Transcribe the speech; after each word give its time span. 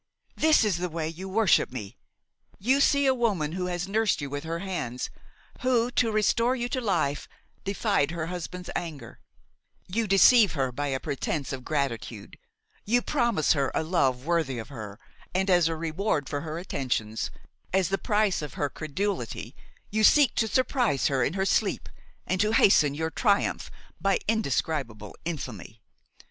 This 0.35 0.65
is 0.65 0.77
the 0.79 0.89
way 0.89 1.07
you 1.07 1.29
worship 1.29 1.71
me! 1.71 1.95
You 2.57 2.79
see 2.81 3.05
a 3.05 3.13
woman 3.13 3.51
who 3.51 3.67
has 3.67 3.87
nursed 3.87 4.19
you 4.19 4.31
with 4.31 4.45
her 4.45 4.57
hands, 4.57 5.11
who, 5.59 5.91
to 5.91 6.11
restore 6.11 6.55
you 6.55 6.67
to 6.69 6.81
life, 6.81 7.27
defied 7.63 8.09
her 8.09 8.25
husband's 8.25 8.71
anger; 8.75 9.19
you 9.87 10.07
deceive 10.07 10.53
her 10.53 10.71
by 10.71 10.87
a 10.87 10.99
pretence 10.99 11.53
of 11.53 11.63
gratitude, 11.63 12.39
you 12.83 13.03
promise 13.03 13.53
her 13.53 13.71
a 13.75 13.83
love 13.83 14.25
worthy 14.25 14.57
of 14.57 14.69
her, 14.69 14.99
and 15.35 15.51
as 15.51 15.67
a 15.67 15.75
reward 15.75 16.27
for 16.27 16.41
her 16.41 16.57
attentions, 16.57 17.29
as 17.71 17.89
the 17.89 17.99
price 17.99 18.41
of 18.41 18.55
her 18.55 18.69
credulity, 18.71 19.55
you 19.91 20.03
seek 20.03 20.33
to 20.33 20.47
surprise 20.47 21.09
her 21.09 21.23
in 21.23 21.33
her 21.33 21.45
sleep 21.45 21.87
and 22.25 22.41
to 22.41 22.53
hasten 22.53 22.95
your 22.95 23.11
triumph 23.11 23.69
by 24.01 24.17
indescribable 24.27 25.15
infamy! 25.25 25.79